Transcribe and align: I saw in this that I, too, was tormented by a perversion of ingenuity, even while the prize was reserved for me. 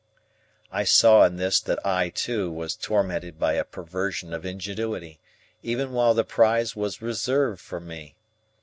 I 0.71 0.83
saw 0.83 1.25
in 1.25 1.35
this 1.35 1.59
that 1.59 1.77
I, 1.85 2.09
too, 2.09 2.49
was 2.51 2.75
tormented 2.75 3.37
by 3.37 3.53
a 3.53 3.63
perversion 3.63 4.33
of 4.33 4.47
ingenuity, 4.47 5.19
even 5.61 5.91
while 5.91 6.15
the 6.15 6.23
prize 6.23 6.75
was 6.75 7.03
reserved 7.03 7.61
for 7.61 7.79
me. 7.79 8.15